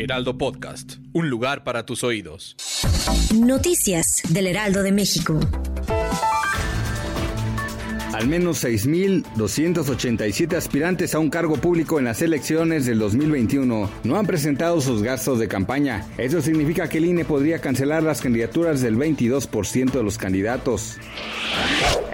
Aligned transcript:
Heraldo 0.00 0.38
Podcast, 0.38 0.94
un 1.12 1.28
lugar 1.28 1.62
para 1.62 1.84
tus 1.84 2.02
oídos. 2.04 2.56
Noticias 3.34 4.22
del 4.30 4.46
Heraldo 4.46 4.82
de 4.82 4.92
México. 4.92 5.38
Al 8.14 8.26
menos 8.26 8.64
6.287 8.64 10.56
aspirantes 10.56 11.14
a 11.14 11.18
un 11.18 11.28
cargo 11.28 11.56
público 11.56 11.98
en 11.98 12.06
las 12.06 12.22
elecciones 12.22 12.86
del 12.86 12.98
2021 12.98 13.90
no 14.02 14.16
han 14.16 14.26
presentado 14.26 14.80
sus 14.80 15.02
gastos 15.02 15.38
de 15.38 15.48
campaña. 15.48 16.06
Eso 16.16 16.40
significa 16.40 16.88
que 16.88 16.96
el 16.96 17.04
INE 17.04 17.26
podría 17.26 17.58
cancelar 17.60 18.02
las 18.02 18.22
candidaturas 18.22 18.80
del 18.80 18.96
22% 18.96 19.90
de 19.90 20.02
los 20.02 20.16
candidatos. 20.16 20.96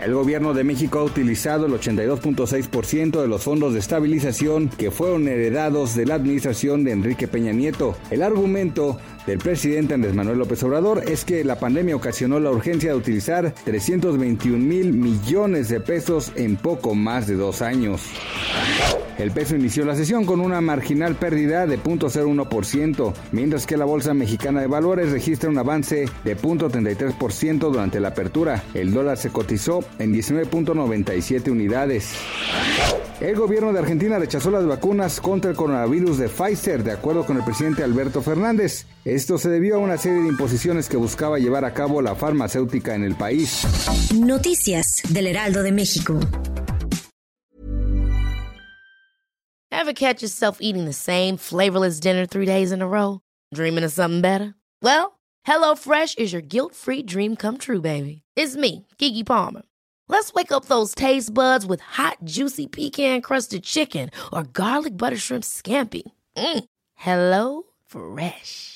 El 0.03 0.13
gobierno 0.13 0.53
de 0.53 0.63
México 0.63 0.99
ha 0.99 1.05
utilizado 1.05 1.65
el 1.67 1.73
82.6% 1.73 3.21
de 3.21 3.29
los 3.29 3.43
fondos 3.43 3.73
de 3.73 3.79
estabilización 3.79 4.69
que 4.69 4.91
fueron 4.91 5.27
heredados 5.27 5.95
de 5.95 6.05
la 6.05 6.17
administración 6.17 6.85
de 6.85 6.93
Enrique 6.93 7.27
Peña 7.27 7.53
Nieto. 7.53 7.97
El 8.11 8.23
argumento 8.23 8.99
del 9.27 9.39
presidente 9.39 9.95
Andrés 9.95 10.15
Manuel 10.15 10.39
López 10.39 10.63
Obrador 10.63 11.03
es 11.07 11.25
que 11.25 11.45
la 11.45 11.59
pandemia 11.59 11.97
ocasionó 11.97 12.39
la 12.39 12.51
urgencia 12.51 12.91
de 12.91 12.97
utilizar 12.97 13.53
321 13.65 14.59
mil 14.59 14.93
millones 14.93 15.69
de 15.69 15.81
pesos 15.81 16.33
en 16.37 16.57
poco 16.57 16.95
más 16.95 17.27
de 17.27 17.35
dos 17.35 17.61
años. 17.63 18.03
El 19.19 19.31
peso 19.31 19.57
inició 19.57 19.87
la 19.87 19.97
sesión 19.97 20.27
con 20.27 20.41
una 20.41 20.61
marginal 20.61 21.15
pérdida 21.15 21.67
de 21.67 21.79
0.01%, 21.79 23.15
mientras 23.33 23.67
que 23.67 23.79
la 23.79 23.87
Bolsa 23.87 24.13
Mexicana 24.13 24.61
de 24.61 24.67
Valores 24.67 25.11
registra 25.11 25.49
un 25.49 25.57
avance 25.57 26.07
de 26.23 26.37
0.33% 26.37 27.59
durante 27.59 27.99
la 27.99 28.09
apertura. 28.09 28.63
El 28.75 28.93
dólar 28.93 29.17
se 29.17 29.31
cotizó 29.31 29.83
en 29.99 30.13
19.97 30.13 31.51
unidades. 31.51 32.13
El 33.21 33.35
gobierno 33.35 33.73
de 33.73 33.79
Argentina 33.79 34.19
rechazó 34.19 34.51
las 34.51 34.67
vacunas 34.67 35.23
contra 35.23 35.51
el 35.51 35.57
coronavirus 35.57 36.19
de 36.19 36.29
Pfizer, 36.29 36.85
de 36.85 36.93
acuerdo 36.93 37.25
con 37.25 37.39
el 37.39 37.45
presidente 37.45 37.83
Alberto 37.83 38.21
Fernández. 38.21 38.87
Esto 39.17 39.39
se 39.39 39.49
debió 39.49 39.77
a 39.77 39.79
una 39.79 39.97
serie 39.97 40.21
de 40.21 40.29
imposiciones 40.29 40.91
que 40.91 40.99
buscaba 40.99 41.39
llevar 41.39 41.65
a 41.65 41.73
cabo 41.73 42.03
la 42.03 42.15
farmacéutica 42.15 42.95
en 42.95 43.03
el 43.03 43.15
país. 43.15 43.63
Noticias 44.15 45.01
del 45.09 45.27
Heraldo 45.27 45.63
de 45.63 45.73
México. 45.73 46.21
Ever 49.71 49.95
catch 49.95 50.21
yourself 50.21 50.59
eating 50.61 50.85
the 50.85 50.93
same 50.93 51.39
flavorless 51.39 51.99
dinner 51.99 52.27
three 52.27 52.45
days 52.45 52.71
in 52.71 52.83
a 52.83 52.87
row? 52.87 53.21
Dreaming 53.55 53.85
of 53.85 53.91
something 53.91 54.21
better? 54.21 54.55
Well, 54.83 55.19
HelloFresh 55.47 56.19
is 56.19 56.35
your 56.35 56.43
guilt-free 56.43 57.05
dream 57.05 57.37
come 57.37 57.57
true, 57.57 57.81
baby. 57.81 58.21
It's 58.37 58.55
me, 58.55 58.87
Kiki 58.99 59.25
Palmer. 59.25 59.63
Let's 60.11 60.35
wake 60.35 60.53
up 60.53 60.67
those 60.67 60.95
taste 60.95 61.33
buds 61.33 61.65
with 61.65 61.81
hot, 61.81 62.19
juicy 62.23 62.67
pecan-crusted 62.67 63.63
chicken 63.63 64.11
or 64.31 64.43
garlic 64.43 64.99
butter 64.99 65.17
shrimp 65.17 65.45
scampi. 65.45 66.03
Mm. 66.37 66.65
Hello 66.97 67.63
Fresh. 67.87 68.76